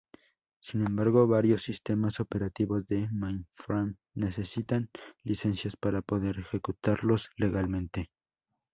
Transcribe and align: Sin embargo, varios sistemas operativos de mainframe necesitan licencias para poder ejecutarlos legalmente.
Sin 0.61 0.83
embargo, 0.83 1.27
varios 1.27 1.61
sistemas 1.61 2.19
operativos 2.19 2.87
de 2.87 3.07
mainframe 3.11 3.97
necesitan 4.15 4.89
licencias 5.21 5.77
para 5.77 6.01
poder 6.01 6.39
ejecutarlos 6.39 7.29
legalmente. 7.37 8.09